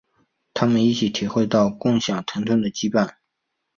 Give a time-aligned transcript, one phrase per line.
[0.55, 3.17] 他们一起体会到共享疼痛的羁绊。